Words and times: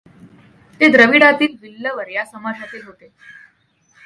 ते 0.81 0.87
द्रविडांतील 0.87 1.55
विल्लवर 1.61 2.07
या 2.07 2.25
समाजातील 2.25 2.81
होते. 2.85 3.09